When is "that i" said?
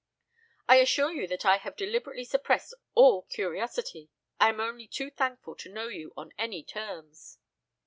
1.27-1.57